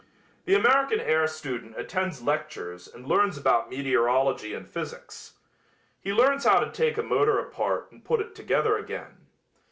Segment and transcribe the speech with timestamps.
[0.45, 5.33] The American air student attends lectures and learns about meteorology and physics.
[5.99, 9.27] He learns how to take a motor apart and put it together again.